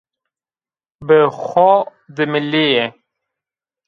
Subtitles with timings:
[1.07, 1.69] Bi xo
[2.15, 2.87] dimilî yê